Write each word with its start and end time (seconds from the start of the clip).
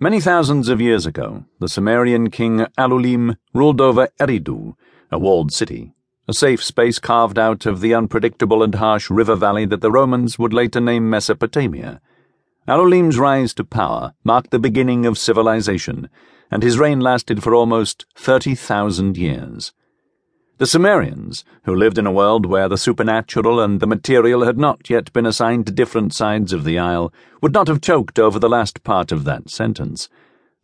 Many 0.00 0.20
thousands 0.20 0.68
of 0.68 0.80
years 0.80 1.06
ago, 1.06 1.44
the 1.60 1.68
Sumerian 1.68 2.28
king 2.28 2.66
Alulim 2.76 3.36
ruled 3.52 3.80
over 3.80 4.08
Eridu, 4.18 4.74
a 5.12 5.20
walled 5.20 5.52
city, 5.52 5.94
a 6.26 6.34
safe 6.34 6.64
space 6.64 6.98
carved 6.98 7.38
out 7.38 7.64
of 7.64 7.80
the 7.80 7.94
unpredictable 7.94 8.64
and 8.64 8.74
harsh 8.74 9.08
river 9.08 9.36
valley 9.36 9.66
that 9.66 9.82
the 9.82 9.92
Romans 9.92 10.36
would 10.36 10.52
later 10.52 10.80
name 10.80 11.08
Mesopotamia. 11.08 12.00
Alulim's 12.66 13.20
rise 13.20 13.54
to 13.54 13.62
power 13.62 14.14
marked 14.24 14.50
the 14.50 14.58
beginning 14.58 15.06
of 15.06 15.16
civilization, 15.16 16.10
and 16.50 16.64
his 16.64 16.76
reign 16.76 16.98
lasted 16.98 17.40
for 17.40 17.54
almost 17.54 18.04
30,000 18.16 19.16
years. 19.16 19.72
The 20.56 20.66
Sumerians, 20.66 21.44
who 21.64 21.74
lived 21.74 21.98
in 21.98 22.06
a 22.06 22.12
world 22.12 22.46
where 22.46 22.68
the 22.68 22.78
supernatural 22.78 23.58
and 23.58 23.80
the 23.80 23.88
material 23.88 24.44
had 24.44 24.56
not 24.56 24.88
yet 24.88 25.12
been 25.12 25.26
assigned 25.26 25.66
to 25.66 25.72
different 25.72 26.14
sides 26.14 26.52
of 26.52 26.62
the 26.62 26.78
aisle, 26.78 27.12
would 27.40 27.52
not 27.52 27.66
have 27.66 27.80
choked 27.80 28.20
over 28.20 28.38
the 28.38 28.48
last 28.48 28.84
part 28.84 29.10
of 29.10 29.24
that 29.24 29.50
sentence. 29.50 30.08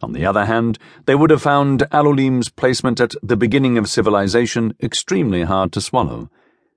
On 0.00 0.12
the 0.12 0.24
other 0.24 0.44
hand, 0.44 0.78
they 1.06 1.16
would 1.16 1.30
have 1.30 1.42
found 1.42 1.88
Alulim's 1.90 2.50
placement 2.50 3.00
at 3.00 3.16
the 3.20 3.36
beginning 3.36 3.76
of 3.76 3.88
civilization 3.88 4.76
extremely 4.80 5.42
hard 5.42 5.72
to 5.72 5.80
swallow. 5.80 6.30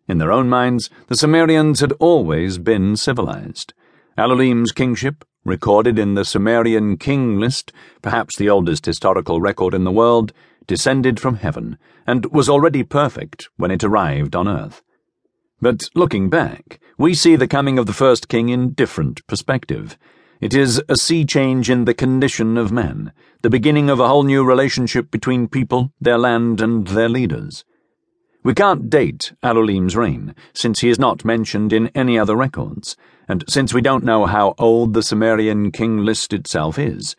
In 0.08 0.18
their 0.18 0.32
own 0.32 0.50
minds, 0.50 0.90
the 1.06 1.16
Sumerians 1.16 1.82
had 1.82 1.92
always 2.00 2.58
been 2.58 2.98
civilized. 2.98 3.76
Alulim's 4.18 4.72
kingship, 4.72 5.24
recorded 5.46 6.00
in 6.00 6.16
the 6.16 6.26
Sumerian 6.26 6.98
king 6.98 7.40
list, 7.40 7.72
perhaps 8.02 8.38
the 8.38 8.50
oldest 8.50 8.88
historical 8.88 9.40
record 9.40 9.76
in 9.76 9.84
the 9.84 9.92
world, 9.92 10.34
descended 10.68 11.20
from 11.20 11.36
heaven, 11.36 11.78
and 12.06 12.26
was 12.28 12.50
already 12.50 12.84
perfect 12.84 13.50
when 13.58 13.72
it 13.72 13.84
arrived 13.84 14.36
on 14.36 14.48
earth. 14.48 14.82
But 15.62 15.90
looking 15.96 16.30
back, 16.30 16.80
we 16.98 17.14
see 17.14 17.36
the 17.36 17.48
coming 17.48 17.80
of 17.80 17.86
the 17.86 17.94
first 17.94 18.28
king 18.28 18.50
in 18.50 18.74
different 18.74 19.26
perspective. 19.28 19.98
It 20.42 20.54
is 20.54 20.82
a 20.90 20.98
sea 20.98 21.24
change 21.24 21.70
in 21.70 21.86
the 21.86 21.94
condition 21.94 22.58
of 22.58 22.72
man, 22.72 23.14
the 23.42 23.50
beginning 23.50 23.90
of 23.90 24.00
a 24.00 24.08
whole 24.08 24.24
new 24.24 24.44
relationship 24.44 25.10
between 25.10 25.48
people, 25.48 25.94
their 26.02 26.18
land, 26.18 26.60
and 26.60 26.88
their 26.88 27.08
leaders. 27.08 27.64
We 28.44 28.54
can't 28.54 28.90
date 28.90 29.32
Alulim's 29.42 29.96
reign, 29.96 30.36
since 30.54 30.82
he 30.82 30.90
is 30.90 31.00
not 31.00 31.24
mentioned 31.24 31.72
in 31.72 31.88
any 31.96 32.20
other 32.20 32.36
records, 32.36 32.98
and 33.30 33.46
since 33.48 33.74
we 33.74 33.80
don't 33.82 34.04
know 34.04 34.26
how 34.26 34.54
old 34.58 34.94
the 34.94 35.02
Sumerian 35.02 35.72
king 35.72 36.00
list 36.00 36.34
itself 36.34 36.78
is, 36.78 37.16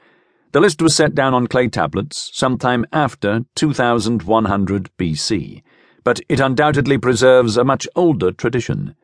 the 0.55 0.61
list 0.61 0.81
was 0.81 0.95
set 0.95 1.17
down 1.17 1.35
on 1.35 1.49
clay 1.49 1.67
tablets 1.67 2.31
sometime 2.33 2.87
after 2.93 3.45
2100 3.57 4.89
BC, 4.97 5.65
but 6.05 6.21
it 6.29 6.39
undoubtedly 6.39 6.97
preserves 6.97 7.57
a 7.57 7.65
much 7.65 7.89
older 7.97 8.31
tradition. 8.31 8.95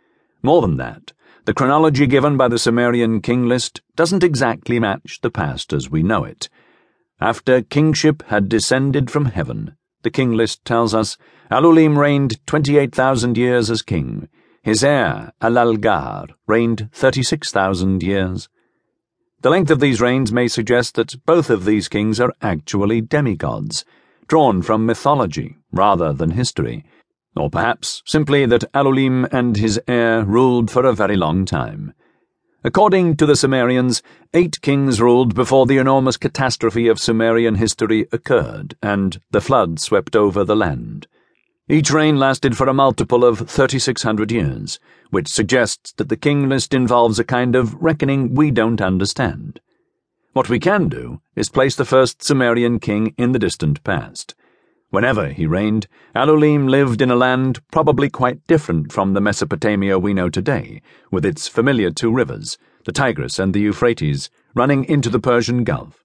More 0.45 0.63
than 0.63 0.77
that, 0.77 1.13
the 1.47 1.53
chronology 1.53 2.07
given 2.07 2.37
by 2.37 2.47
the 2.47 2.57
Sumerian 2.57 3.21
king 3.21 3.49
list 3.49 3.81
doesn't 3.97 4.23
exactly 4.23 4.79
match 4.79 5.19
the 5.23 5.31
past 5.31 5.73
as 5.73 5.91
we 5.91 6.05
know 6.05 6.23
it. 6.23 6.49
After 7.21 7.63
kingship 7.63 8.23
had 8.29 8.49
descended 8.49 9.11
from 9.11 9.25
heaven, 9.25 9.77
the 10.03 10.11
king 10.11 10.31
list 10.31 10.65
tells 10.65 10.95
us, 10.95 11.19
Alulim 11.51 11.99
reigned 11.99 12.39
28,000 12.47 13.37
years 13.37 13.73
as 13.73 13.83
king. 13.83 14.29
His 14.63 14.85
heir, 14.85 15.33
Alalgar, 15.43 16.29
reigned 16.47 16.91
36,000 16.93 18.05
years. 18.05 18.49
The 19.43 19.49
length 19.49 19.71
of 19.71 19.81
these 19.81 20.03
reigns 20.03 20.31
may 20.31 20.49
suggest 20.49 20.97
that 20.97 21.25
both 21.25 21.49
of 21.49 21.65
these 21.65 21.89
kings 21.89 22.21
are 22.21 22.35
actually 22.43 23.01
demigods, 23.01 23.87
drawn 24.27 24.61
from 24.61 24.85
mythology 24.85 25.57
rather 25.73 26.13
than 26.13 26.33
history, 26.33 26.85
or 27.35 27.49
perhaps 27.49 28.03
simply 28.05 28.45
that 28.45 28.71
Alulim 28.75 29.27
and 29.33 29.57
his 29.57 29.81
heir 29.89 30.25
ruled 30.25 30.71
for 30.71 30.85
a 30.85 30.93
very 30.93 31.17
long 31.17 31.47
time. 31.47 31.95
According 32.63 33.17
to 33.17 33.25
the 33.25 33.35
Sumerians, 33.35 34.03
eight 34.35 34.61
kings 34.61 35.01
ruled 35.01 35.35
before 35.35 35.65
the 35.65 35.79
enormous 35.79 36.19
catastrophe 36.19 36.87
of 36.87 37.01
Sumerian 37.01 37.55
history 37.55 38.07
occurred 38.13 38.77
and 38.83 39.23
the 39.31 39.41
flood 39.41 39.81
swept 39.81 40.15
over 40.15 40.45
the 40.45 40.57
land. 40.57 41.07
Each 41.71 41.93
reign 41.93 42.19
lasted 42.19 42.57
for 42.57 42.67
a 42.67 42.75
multiple 42.75 43.25
of 43.25 43.49
3,600 43.49 44.33
years, 44.33 44.81
which 45.11 45.29
suggests 45.29 45.93
that 45.93 46.09
the 46.09 46.17
king 46.17 46.49
list 46.49 46.75
involves 46.75 47.21
a 47.21 47.25
kind 47.25 47.55
of 47.55 47.81
reckoning 47.81 48.35
we 48.35 48.51
don't 48.51 48.81
understand. 48.81 49.61
What 50.33 50.49
we 50.49 50.59
can 50.59 50.89
do 50.89 51.21
is 51.37 51.49
place 51.49 51.77
the 51.77 51.85
first 51.85 52.25
Sumerian 52.25 52.81
king 52.81 53.15
in 53.17 53.31
the 53.31 53.39
distant 53.39 53.85
past. 53.85 54.35
Whenever 54.89 55.29
he 55.29 55.47
reigned, 55.47 55.87
Alulim 56.13 56.69
lived 56.69 57.01
in 57.01 57.09
a 57.09 57.15
land 57.15 57.61
probably 57.71 58.11
quite 58.11 58.45
different 58.49 58.91
from 58.91 59.13
the 59.13 59.21
Mesopotamia 59.21 59.97
we 59.97 60.13
know 60.13 60.29
today, 60.29 60.83
with 61.13 61.25
its 61.25 61.47
familiar 61.47 61.93
two 61.93 62.13
rivers, 62.13 62.59
the 62.85 62.91
Tigris 62.91 63.39
and 63.39 63.55
the 63.55 63.61
Euphrates, 63.61 64.29
running 64.57 64.85
into 64.87 65.09
the 65.09 65.21
Persian 65.21 65.63
Gulf. 65.63 66.05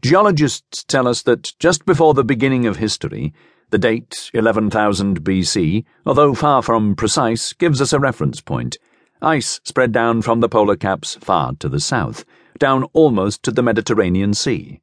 Geologists 0.00 0.82
tell 0.82 1.06
us 1.06 1.20
that 1.24 1.52
just 1.58 1.84
before 1.84 2.14
the 2.14 2.24
beginning 2.24 2.64
of 2.64 2.78
history, 2.78 3.34
the 3.70 3.78
date, 3.78 4.30
11,000 4.32 5.22
BC, 5.22 5.84
although 6.06 6.34
far 6.34 6.62
from 6.62 6.96
precise, 6.96 7.52
gives 7.52 7.80
us 7.82 7.92
a 7.92 8.00
reference 8.00 8.40
point. 8.40 8.78
Ice 9.20 9.60
spread 9.64 9.92
down 9.92 10.22
from 10.22 10.40
the 10.40 10.48
polar 10.48 10.76
caps 10.76 11.16
far 11.20 11.52
to 11.56 11.68
the 11.68 11.80
south, 11.80 12.24
down 12.58 12.84
almost 12.92 13.42
to 13.42 13.50
the 13.50 13.62
Mediterranean 13.62 14.32
Sea. 14.32 14.80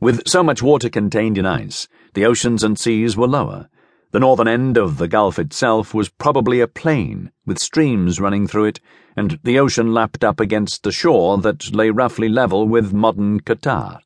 With 0.00 0.26
so 0.26 0.42
much 0.42 0.62
water 0.62 0.88
contained 0.88 1.38
in 1.38 1.46
ice, 1.46 1.88
the 2.14 2.24
oceans 2.24 2.64
and 2.64 2.78
seas 2.78 3.16
were 3.16 3.28
lower. 3.28 3.68
The 4.10 4.20
northern 4.20 4.48
end 4.48 4.76
of 4.76 4.98
the 4.98 5.08
Gulf 5.08 5.38
itself 5.38 5.94
was 5.94 6.08
probably 6.08 6.60
a 6.60 6.66
plain, 6.66 7.30
with 7.44 7.58
streams 7.58 8.20
running 8.20 8.46
through 8.46 8.64
it, 8.64 8.80
and 9.16 9.38
the 9.42 9.58
ocean 9.58 9.94
lapped 9.94 10.24
up 10.24 10.40
against 10.40 10.82
the 10.82 10.92
shore 10.92 11.38
that 11.38 11.74
lay 11.74 11.90
roughly 11.90 12.28
level 12.28 12.66
with 12.66 12.92
modern 12.92 13.40
Qatar. 13.40 14.00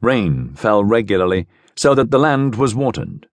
Rain 0.00 0.54
fell 0.54 0.84
regularly, 0.84 1.46
so 1.74 1.94
that 1.94 2.10
the 2.10 2.18
land 2.18 2.54
was 2.54 2.74
watered. 2.74 3.26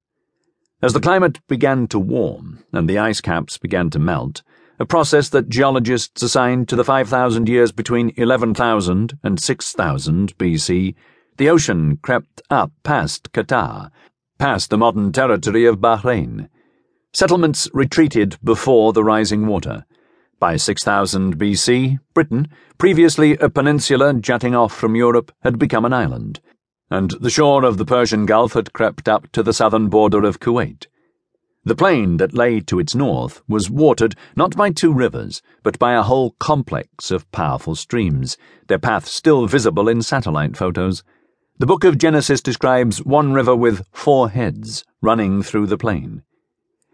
As 0.81 0.91
the 0.91 0.99
climate 0.99 1.39
began 1.47 1.87
to 1.87 1.99
warm 1.99 2.63
and 2.73 2.89
the 2.89 2.97
ice 2.97 3.21
caps 3.21 3.57
began 3.57 3.89
to 3.91 3.99
melt, 3.99 4.43
a 4.77 4.85
process 4.85 5.29
that 5.29 5.47
geologists 5.47 6.21
assigned 6.21 6.67
to 6.67 6.75
the 6.75 6.83
5,000 6.83 7.47
years 7.47 7.71
between 7.71 8.13
11,000 8.17 9.17
and 9.23 9.39
6,000 9.39 10.37
BC, 10.37 10.93
the 11.37 11.49
ocean 11.49 11.97
crept 12.01 12.41
up 12.49 12.71
past 12.83 13.31
Qatar, 13.31 13.89
past 14.37 14.69
the 14.69 14.77
modern 14.77 15.13
territory 15.13 15.65
of 15.65 15.77
Bahrain. 15.77 16.49
Settlements 17.13 17.69
retreated 17.73 18.37
before 18.43 18.91
the 18.91 19.03
rising 19.03 19.47
water. 19.47 19.85
By 20.39 20.57
6000 20.57 21.37
BC, 21.37 21.99
Britain, 22.13 22.49
previously 22.77 23.37
a 23.37 23.49
peninsula 23.49 24.13
jutting 24.15 24.53
off 24.53 24.75
from 24.75 24.95
Europe, 24.95 25.31
had 25.41 25.57
become 25.57 25.85
an 25.85 25.93
island 25.93 26.41
and 26.89 27.11
the 27.19 27.29
shore 27.29 27.63
of 27.63 27.77
the 27.77 27.85
Persian 27.85 28.25
Gulf 28.25 28.53
had 28.53 28.73
crept 28.73 29.07
up 29.07 29.31
to 29.31 29.41
the 29.41 29.53
southern 29.53 29.89
border 29.89 30.23
of 30.23 30.39
Kuwait. 30.39 30.87
The 31.63 31.75
plain 31.75 32.17
that 32.17 32.35
lay 32.35 32.59
to 32.59 32.79
its 32.79 32.93
north 32.93 33.41
was 33.47 33.71
watered 33.71 34.15
not 34.35 34.55
by 34.55 34.69
two 34.69 34.93
rivers, 34.93 35.41
but 35.63 35.79
by 35.79 35.93
a 35.93 36.03
whole 36.03 36.35
complex 36.37 37.09
of 37.09 37.29
powerful 37.31 37.73
streams, 37.73 38.37
their 38.67 38.77
paths 38.77 39.09
still 39.09 39.47
visible 39.47 39.89
in 39.89 40.03
satellite 40.03 40.55
photos. 40.55 41.03
The 41.57 41.65
book 41.65 41.83
of 41.83 41.97
Genesis 41.97 42.41
describes 42.41 43.03
one 43.03 43.33
river 43.33 43.55
with 43.55 43.87
four 43.91 44.29
heads 44.29 44.85
running 45.01 45.41
through 45.41 45.65
the 45.65 45.77
plain. 45.77 46.21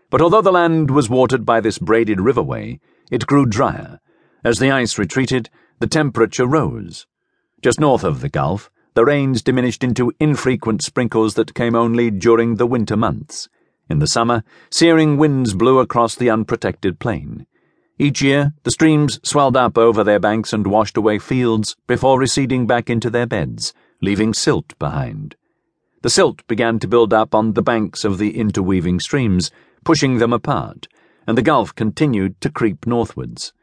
But 0.09 0.22
although 0.22 0.41
the 0.41 0.53
land 0.53 0.90
was 0.90 1.09
watered 1.09 1.46
by 1.46 1.59
this 1.59 1.78
braided 1.78 2.19
riverway, 2.19 2.80
it 3.12 3.28
grew 3.28 3.46
drier. 3.46 4.00
As 4.44 4.59
the 4.59 4.72
ice 4.72 4.97
retreated, 4.97 5.50
the 5.80 5.88
temperature 5.88 6.46
rose. 6.46 7.07
Just 7.62 7.80
north 7.80 8.06
of 8.06 8.22
the 8.22 8.30
Gulf, 8.30 8.72
the 8.94 9.06
rains 9.06 9.41
diminished 9.41 9.84
into 9.84 10.12
infrequent 10.19 10.81
sprinkles 10.81 11.35
that 11.35 11.53
came 11.53 11.75
only 11.75 12.12
during 12.12 12.56
the 12.56 12.68
winter 12.68 12.97
months. 12.97 13.47
In 13.90 14.00
the 14.00 14.07
summer, 14.07 14.44
searing 14.69 15.18
winds 15.18 15.53
blew 15.53 15.79
across 15.79 16.16
the 16.16 16.29
unprotected 16.29 17.00
plain. 17.00 17.46
Each 17.97 18.22
year, 18.22 18.53
the 18.63 18.72
streams 18.72 19.19
swelled 19.24 19.56
up 19.56 19.78
over 19.78 20.03
their 20.03 20.19
banks 20.19 20.53
and 20.53 20.68
washed 20.68 20.97
away 20.97 21.19
fields 21.19 21.75
before 21.88 22.19
receding 22.19 22.68
back 22.68 22.90
into 22.90 23.09
their 23.09 23.28
beds, 23.28 23.74
leaving 24.01 24.34
silt 24.34 24.77
behind. 24.80 25.36
The 26.01 26.10
silt 26.10 26.45
began 26.48 26.80
to 26.80 26.88
build 26.88 27.13
up 27.13 27.36
on 27.36 27.54
the 27.54 27.62
banks 27.62 28.04
of 28.04 28.18
the 28.18 28.38
interweaving 28.38 29.00
streams, 29.00 29.51
pushing 29.83 30.18
them 30.18 30.33
apart, 30.33 30.88
and 31.27 31.38
the 31.38 31.44
gulf 31.44 31.75
continued 31.75 32.42
to 32.42 32.50
creep 32.50 32.88
northwards. 32.88 33.54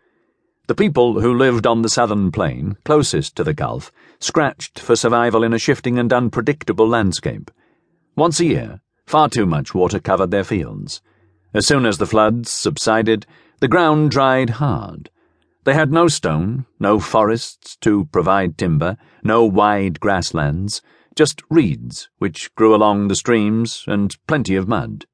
The 0.69 0.75
people 0.75 1.23
who 1.23 1.35
lived 1.35 1.67
on 1.67 1.81
the 1.81 1.89
southern 1.89 2.31
plain, 2.31 2.77
closest 2.85 3.35
to 3.37 3.43
the 3.43 3.55
Gulf, 3.55 3.91
scratched 4.21 4.79
for 4.81 4.97
survival 4.97 5.43
in 5.45 5.53
a 5.53 5.59
shifting 5.59 5.99
and 5.99 6.13
unpredictable 6.13 6.89
landscape. 6.89 7.51
Once 8.17 8.41
a 8.41 8.47
year, 8.47 8.81
far 9.07 9.29
too 9.29 9.47
much 9.47 9.75
water 9.75 9.99
covered 10.01 10.31
their 10.31 10.45
fields. 10.45 11.01
As 11.55 11.67
soon 11.67 11.87
as 11.87 11.99
the 11.99 12.07
floods 12.07 12.51
subsided, 12.51 13.27
the 13.61 13.69
ground 13.69 14.11
dried 14.11 14.51
hard. 14.51 15.11
They 15.65 15.75
had 15.75 15.93
no 15.93 16.09
stone, 16.09 16.67
no 16.79 16.99
forests 16.99 17.77
to 17.83 18.07
provide 18.07 18.57
timber, 18.57 18.97
no 19.23 19.45
wide 19.45 20.01
grasslands, 20.01 20.83
just 21.15 21.43
reeds 21.51 22.09
which 22.19 22.55
grew 22.55 22.75
along 22.75 23.09
the 23.09 23.17
streams 23.17 23.85
and 23.87 24.17
plenty 24.27 24.57
of 24.57 24.69
mud. 24.69 25.07